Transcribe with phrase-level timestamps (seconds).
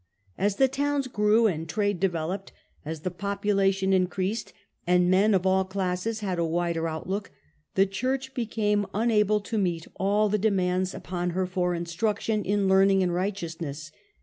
[0.35, 2.51] As the towns grew and trade developed,
[2.83, 4.51] as the popu lation increased,
[4.87, 7.29] and men of all classes had a wider out look,
[7.75, 13.03] the church became unable to meet all the demands upon her for instruction in learning
[13.03, 13.91] and righteousness.